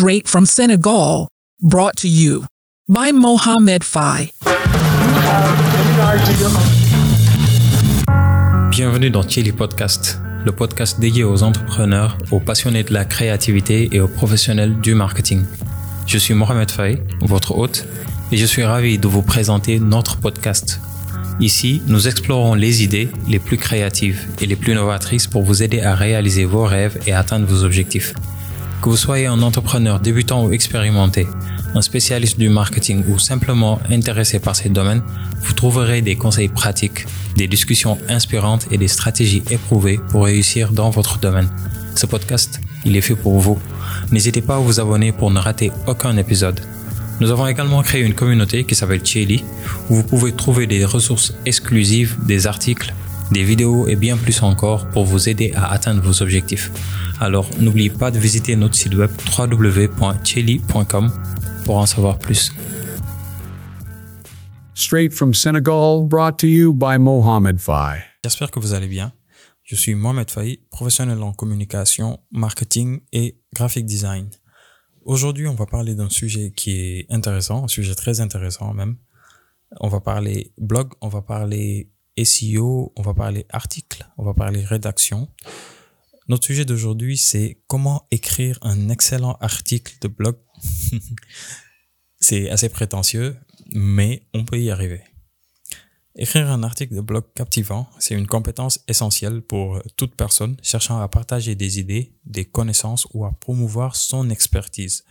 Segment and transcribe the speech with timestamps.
[0.00, 1.28] straight from Senegal,
[1.60, 2.46] brought to you
[2.88, 4.32] by Mohammed Fai.
[8.70, 14.00] Bienvenue dans Chili Podcast, le podcast dédié aux entrepreneurs, aux passionnés de la créativité et
[14.00, 15.44] aux professionnels du marketing.
[16.06, 17.86] Je suis Mohamed Fay, votre hôte,
[18.32, 20.80] et je suis ravi de vous présenter notre podcast.
[21.40, 25.82] Ici, nous explorons les idées les plus créatives et les plus novatrices pour vous aider
[25.82, 28.14] à réaliser vos rêves et atteindre vos objectifs.
[28.82, 31.28] Que vous soyez un entrepreneur débutant ou expérimenté,
[31.74, 35.02] un spécialiste du marketing ou simplement intéressé par ces domaines,
[35.42, 37.04] vous trouverez des conseils pratiques,
[37.36, 41.50] des discussions inspirantes et des stratégies éprouvées pour réussir dans votre domaine.
[41.94, 43.58] Ce podcast, il est fait pour vous.
[44.12, 46.60] N'hésitez pas à vous abonner pour ne rater aucun épisode.
[47.20, 49.44] Nous avons également créé une communauté qui s'appelle Chili,
[49.90, 52.94] où vous pouvez trouver des ressources exclusives, des articles,
[53.30, 56.70] des vidéos et bien plus encore pour vous aider à atteindre vos objectifs.
[57.20, 61.12] Alors n'oubliez pas de visiter notre site web www.cheli.com
[61.64, 62.52] pour en savoir plus.
[64.74, 67.98] Straight from Senegal, brought to you by Mohammed Fai.
[68.24, 69.12] J'espère que vous allez bien.
[69.62, 74.28] Je suis Mohamed Faye, professionnel en communication, marketing et graphic design.
[75.04, 78.96] Aujourd'hui, on va parler d'un sujet qui est intéressant, un sujet très intéressant même.
[79.80, 81.90] On va parler blog, on va parler
[82.24, 85.28] SEO, on va parler article, on va parler rédaction.
[86.28, 90.36] Notre sujet d'aujourd'hui, c'est comment écrire un excellent article de blog.
[92.20, 93.36] c'est assez prétentieux,
[93.72, 95.02] mais on peut y arriver.
[96.16, 101.08] Écrire un article de blog captivant, c'est une compétence essentielle pour toute personne cherchant à
[101.08, 105.04] partager des idées, des connaissances ou à promouvoir son expertise.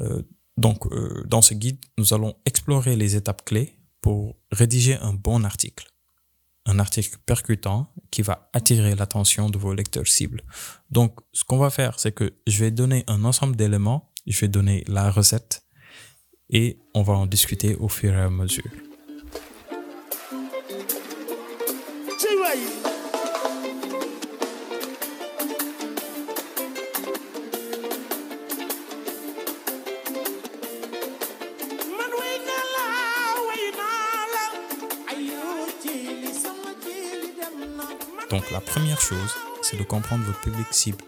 [0.00, 0.22] Euh,
[0.56, 5.44] donc, euh, dans ce guide, nous allons explorer les étapes clés pour rédiger un bon
[5.44, 5.86] article
[6.66, 10.42] un article percutant qui va attirer l'attention de vos lecteurs cibles.
[10.90, 14.48] Donc, ce qu'on va faire, c'est que je vais donner un ensemble d'éléments, je vais
[14.48, 15.64] donner la recette
[16.50, 18.70] et on va en discuter au fur et à mesure.
[38.30, 39.30] Donc la première chose,
[39.62, 41.04] c'est de comprendre votre public cible.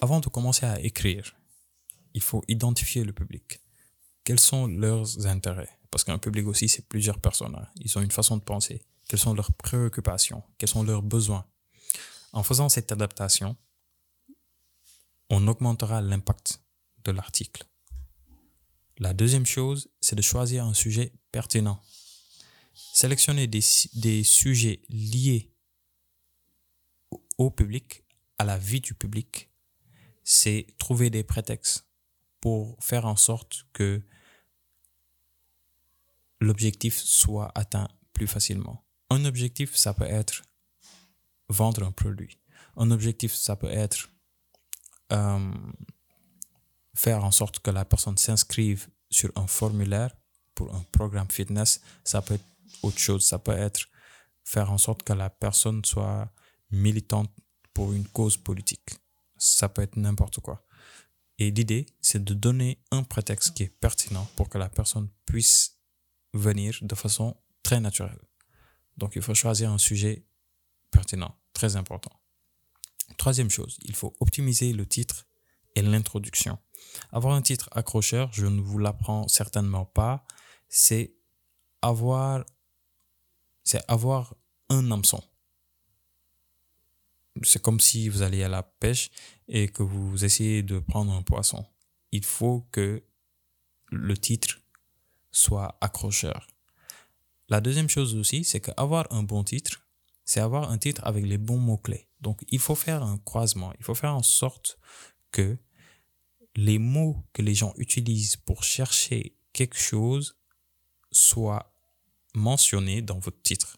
[0.00, 1.34] Avant de commencer à écrire,
[2.14, 3.60] il faut identifier le public.
[4.22, 5.76] Quels sont leurs intérêts?
[5.90, 7.56] Parce qu'un public aussi, c'est plusieurs personnes.
[7.56, 7.66] Hein.
[7.80, 8.84] Ils ont une façon de penser.
[9.08, 10.44] Quelles sont leurs préoccupations?
[10.58, 11.44] Quels sont leurs besoins?
[12.32, 13.56] En faisant cette adaptation,
[15.28, 16.60] on augmentera l'impact
[17.04, 17.64] de l'article.
[18.98, 21.80] La deuxième chose, c'est de choisir un sujet pertinent.
[22.92, 23.62] Sélectionner des,
[23.94, 25.53] des sujets liés
[27.38, 28.04] au public,
[28.38, 29.50] à la vie du public,
[30.22, 31.86] c'est trouver des prétextes
[32.40, 34.02] pour faire en sorte que
[36.40, 38.84] l'objectif soit atteint plus facilement.
[39.10, 40.42] Un objectif, ça peut être
[41.48, 42.38] vendre un produit.
[42.76, 44.10] Un objectif, ça peut être
[45.12, 45.54] euh,
[46.94, 50.14] faire en sorte que la personne s'inscrive sur un formulaire
[50.54, 51.80] pour un programme fitness.
[52.04, 52.46] Ça peut être
[52.82, 53.24] autre chose.
[53.24, 53.88] Ça peut être
[54.44, 56.30] faire en sorte que la personne soit
[56.74, 57.30] militante
[57.72, 58.90] pour une cause politique.
[59.36, 60.66] Ça peut être n'importe quoi.
[61.38, 65.78] Et l'idée, c'est de donner un prétexte qui est pertinent pour que la personne puisse
[66.32, 68.20] venir de façon très naturelle.
[68.96, 70.24] Donc, il faut choisir un sujet
[70.90, 72.12] pertinent, très important.
[73.16, 75.26] Troisième chose, il faut optimiser le titre
[75.74, 76.58] et l'introduction.
[77.10, 80.24] Avoir un titre accrocheur, je ne vous l'apprends certainement pas,
[80.68, 81.16] c'est
[81.82, 82.44] avoir,
[83.64, 84.36] c'est avoir
[84.68, 85.22] un hameçon
[87.42, 89.10] c'est comme si vous alliez à la pêche
[89.48, 91.66] et que vous essayez de prendre un poisson.
[92.12, 93.02] Il faut que
[93.90, 94.60] le titre
[95.32, 96.46] soit accrocheur.
[97.48, 99.82] La deuxième chose aussi, c'est qu'avoir un bon titre,
[100.24, 102.08] c'est avoir un titre avec les bons mots-clés.
[102.20, 103.72] Donc, il faut faire un croisement.
[103.78, 104.78] Il faut faire en sorte
[105.30, 105.58] que
[106.56, 110.38] les mots que les gens utilisent pour chercher quelque chose
[111.10, 111.74] soient
[112.34, 113.76] mentionnés dans votre titre.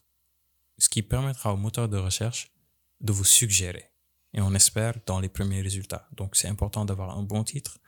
[0.79, 2.53] Ce qui permettra au moteur de recherche
[3.01, 3.91] de vous suggérer.
[4.35, 6.09] Et on espère dans les premiers résultats.
[6.13, 7.79] Donc c'est important d'avoir un bon titre.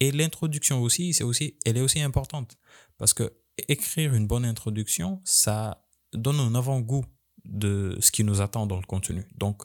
[0.00, 2.58] Et l'introduction aussi, c'est aussi, elle est aussi importante.
[2.98, 3.32] Parce que
[3.68, 7.04] écrire une bonne introduction, ça donne un avant-goût
[7.44, 9.24] de ce qui nous attend dans le contenu.
[9.36, 9.62] Donc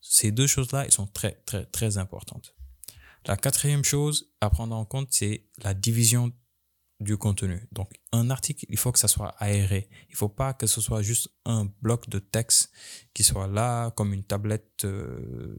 [0.00, 2.54] ces deux choses-là, elles sont très, très, très importantes.
[3.26, 6.32] La quatrième chose à prendre en compte, c'est la division
[7.00, 7.60] du contenu.
[7.72, 9.88] Donc, un article, il faut que ça soit aéré.
[10.08, 12.70] Il faut pas que ce soit juste un bloc de texte
[13.12, 15.54] qui soit là comme une tablette euh,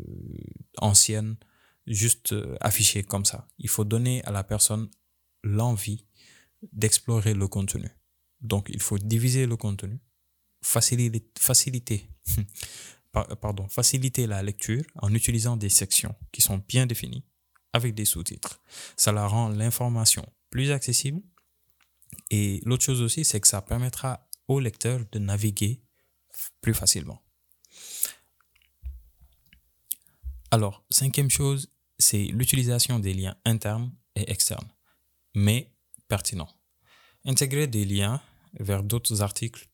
[0.79, 1.37] ancienne
[1.85, 3.47] juste euh, affiché comme ça.
[3.59, 4.89] Il faut donner à la personne
[5.43, 6.05] l'envie
[6.73, 7.89] d'explorer le contenu.
[8.41, 9.99] Donc, il faut diviser le contenu,
[10.61, 12.09] faciliter, faciliter,
[13.41, 17.25] pardon, faciliter la lecture en utilisant des sections qui sont bien définies
[17.73, 18.61] avec des sous-titres.
[18.95, 21.21] Ça la rend l'information plus accessible.
[22.29, 25.81] Et l'autre chose aussi, c'est que ça permettra au lecteur de naviguer
[26.61, 27.21] plus facilement.
[30.51, 34.69] Alors, cinquième chose, c'est l'utilisation des liens internes et externes,
[35.35, 35.73] mais
[36.07, 36.49] pertinents.
[37.25, 38.21] Intégrer des liens
[38.53, 39.67] vers d'autres articles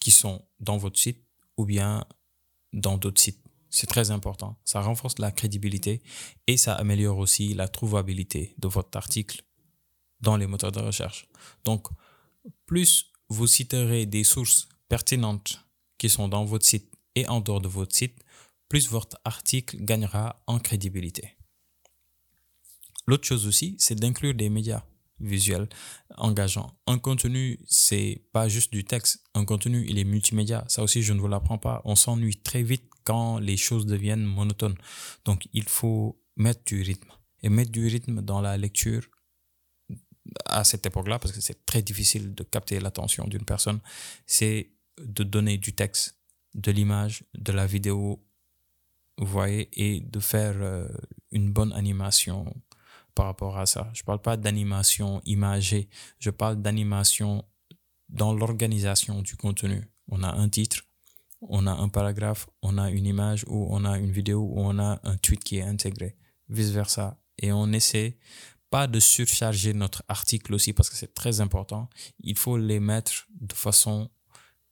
[0.00, 1.24] qui sont dans votre site
[1.56, 2.04] ou bien
[2.72, 3.47] dans d'autres sites.
[3.70, 4.58] C'est très important.
[4.64, 6.02] Ça renforce la crédibilité
[6.46, 9.42] et ça améliore aussi la trouvabilité de votre article
[10.20, 11.28] dans les moteurs de recherche.
[11.64, 11.88] Donc,
[12.66, 15.64] plus vous citerez des sources pertinentes
[15.98, 18.18] qui sont dans votre site et en dehors de votre site,
[18.68, 21.36] plus votre article gagnera en crédibilité.
[23.06, 24.84] L'autre chose aussi, c'est d'inclure des médias
[25.20, 25.68] visuels
[26.16, 26.70] engageants.
[26.86, 29.24] Un contenu, c'est pas juste du texte.
[29.34, 30.64] Un contenu, il est multimédia.
[30.68, 31.82] Ça aussi, je ne vous l'apprends pas.
[31.84, 34.76] On s'ennuie très vite quand les choses deviennent monotones.
[35.24, 37.10] Donc, il faut mettre du rythme.
[37.42, 39.08] Et mettre du rythme dans la lecture
[40.44, 43.80] à cette époque-là, parce que c'est très difficile de capter l'attention d'une personne,
[44.26, 46.18] c'est de donner du texte,
[46.52, 48.22] de l'image, de la vidéo
[49.16, 50.86] vous voyez, et de faire euh,
[51.32, 52.54] une bonne animation
[53.14, 53.90] par rapport à ça.
[53.94, 55.88] Je ne parle pas d'animation imagée,
[56.18, 57.44] je parle d'animation
[58.10, 59.90] dans l'organisation du contenu.
[60.08, 60.67] On a un titre,
[61.48, 64.78] on a un paragraphe, on a une image ou on a une vidéo ou on
[64.78, 66.16] a un tweet qui est intégré,
[66.48, 67.18] vice-versa.
[67.38, 68.18] Et on essaie
[68.70, 71.88] pas de surcharger notre article aussi parce que c'est très important.
[72.20, 74.10] Il faut les mettre de façon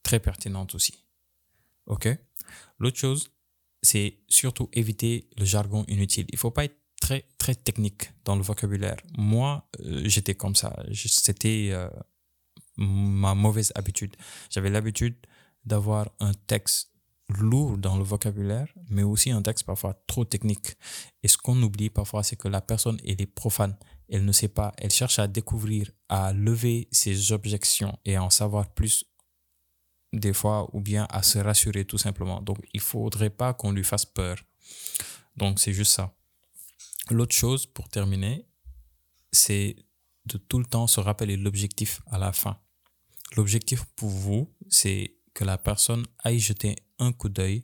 [0.02, 1.05] très pertinente aussi.
[1.87, 2.08] OK?
[2.78, 3.31] L'autre chose,
[3.82, 6.26] c'est surtout éviter le jargon inutile.
[6.31, 8.96] Il faut pas être très, très technique dans le vocabulaire.
[9.17, 10.76] Moi, euh, j'étais comme ça.
[10.93, 11.88] C'était euh,
[12.76, 14.17] ma mauvaise habitude.
[14.50, 15.17] J'avais l'habitude
[15.66, 16.92] d'avoir un texte
[17.28, 20.76] lourd dans le vocabulaire, mais aussi un texte parfois trop technique.
[21.22, 23.76] Et ce qu'on oublie parfois, c'est que la personne, elle est profane.
[24.08, 24.72] Elle ne sait pas.
[24.78, 29.04] Elle cherche à découvrir, à lever ses objections et à en savoir plus
[30.12, 32.40] des fois ou bien à se rassurer tout simplement.
[32.40, 34.36] Donc, il faudrait pas qu'on lui fasse peur.
[35.36, 36.14] Donc, c'est juste ça.
[37.10, 38.46] L'autre chose, pour terminer,
[39.32, 39.76] c'est
[40.26, 42.58] de tout le temps se rappeler l'objectif à la fin.
[43.36, 47.62] L'objectif pour vous, c'est que la personne aille jeter un coup d'œil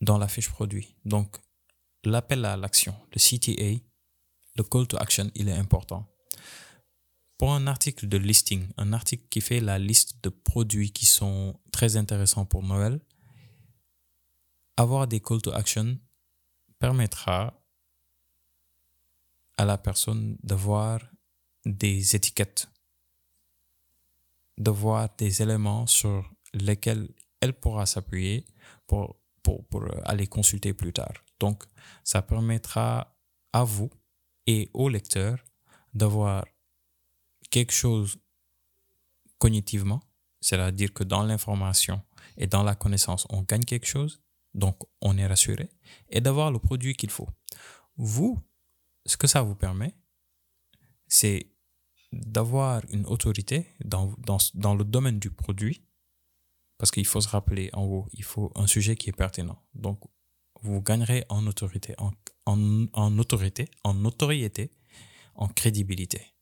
[0.00, 0.94] dans la fiche produit.
[1.04, 1.36] Donc,
[2.04, 3.82] l'appel à l'action, le CTA,
[4.54, 6.06] le call to action, il est important.
[7.36, 11.58] Pour un article de listing, un article qui fait la liste de produits qui sont
[11.72, 13.00] très intéressants pour Noël,
[14.76, 15.98] avoir des call to action
[16.78, 17.60] permettra
[19.56, 21.00] à la personne d'avoir
[21.64, 22.68] des étiquettes,
[24.58, 27.08] de voir des éléments sur lesquels
[27.40, 28.44] elle pourra s'appuyer
[28.86, 31.14] pour, pour, pour aller consulter plus tard.
[31.38, 31.64] Donc,
[32.02, 33.16] ça permettra
[33.52, 33.90] à vous
[34.46, 35.38] et au lecteur
[35.94, 36.44] d'avoir
[37.50, 38.18] quelque chose
[39.38, 40.02] cognitivement,
[40.40, 42.02] c'est-à-dire que dans l'information
[42.36, 44.20] et dans la connaissance, on gagne quelque chose,
[44.54, 45.70] donc on est rassuré,
[46.08, 47.28] et d'avoir le produit qu'il faut.
[47.96, 48.40] Vous,
[49.06, 49.94] ce que ça vous permet,
[51.06, 51.50] c'est
[52.12, 55.82] d'avoir une autorité dans, dans, dans, le domaine du produit,
[56.78, 59.60] parce qu'il faut se rappeler en haut, il faut un sujet qui est pertinent.
[59.74, 60.00] Donc,
[60.62, 62.10] vous gagnerez en autorité, en,
[62.46, 64.72] en, en autorité, en notoriété,
[65.34, 66.34] en crédibilité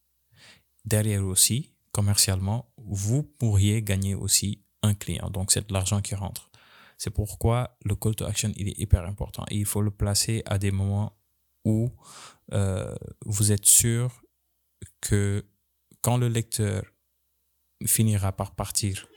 [0.87, 5.29] derrière aussi, commercialement, vous pourriez gagner aussi un client.
[5.31, 6.51] Donc, c'est de l'argent qui rentre.
[6.97, 9.45] C'est pourquoi le call to action, il est hyper important.
[9.51, 11.13] Et il faut le placer à des moments
[11.65, 11.91] où
[12.53, 12.95] euh,
[13.27, 14.23] vous êtes sûr
[15.01, 15.45] que
[16.07, 16.85] quand le lecteur
[17.85, 19.09] finira par partir,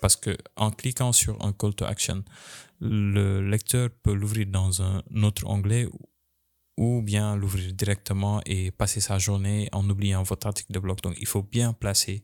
[0.00, 2.22] parce que en cliquant sur un call to action,
[2.80, 5.88] le lecteur peut l'ouvrir dans un autre onglet
[6.76, 11.00] ou bien l'ouvrir directement et passer sa journée en oubliant votre article de blog.
[11.00, 12.22] Donc, il faut bien placer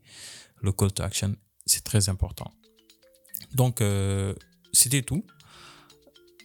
[0.63, 1.35] le call to action.
[1.67, 2.53] C'est très important.
[3.53, 4.33] Donc, euh,
[4.73, 5.25] c'était tout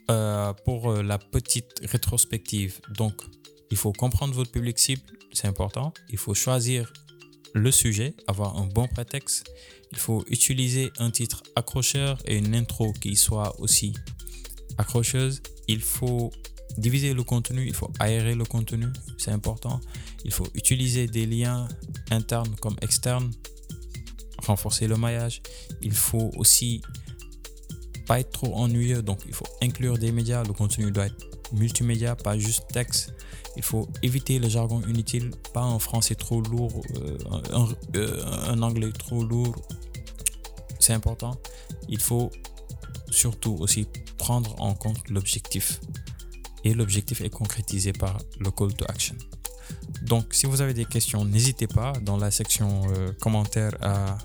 [0.09, 2.81] euh, pour euh, la petite rétrospective.
[2.89, 3.21] Donc,
[3.69, 5.93] il faut comprendre votre public cible, c'est important.
[6.09, 6.91] Il faut choisir
[7.53, 9.45] le sujet, avoir un bon prétexte.
[9.91, 13.93] Il faut utiliser un titre accrocheur et une intro qui soit aussi
[14.77, 15.41] accrocheuse.
[15.67, 16.31] Il faut
[16.77, 19.79] diviser le contenu, il faut aérer le contenu, c'est important.
[20.25, 21.67] Il faut utiliser des liens
[22.09, 23.31] internes comme externes,
[24.39, 25.41] renforcer le maillage.
[25.81, 26.81] Il faut aussi
[28.07, 30.43] pas être trop ennuyeux, donc il faut inclure des médias.
[30.43, 33.13] Le contenu doit être multimédia, pas juste texte.
[33.55, 37.17] Il faut éviter le jargon inutile, pas un français trop lourd, euh,
[37.51, 39.55] un, euh, un anglais trop lourd.
[40.79, 41.35] C'est important.
[41.87, 42.31] Il faut
[43.09, 45.79] surtout aussi prendre en compte l'objectif.
[46.63, 49.15] Et l'objectif est concrétisé par le call to action.
[50.01, 54.17] Donc, si vous avez des questions, n'hésitez pas dans la section euh, commentaires à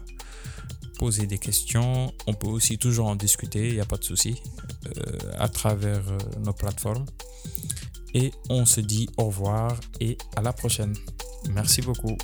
[0.98, 2.12] poser des questions.
[2.26, 4.42] On peut aussi toujours en discuter, il n'y a pas de souci,
[4.86, 7.06] euh, à travers euh, nos plateformes.
[8.14, 10.94] Et on se dit au revoir et à la prochaine.
[11.50, 12.16] Merci beaucoup.